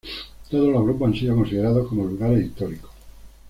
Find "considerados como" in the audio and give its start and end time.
1.35-2.05